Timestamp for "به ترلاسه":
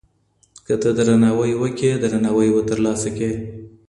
2.55-3.09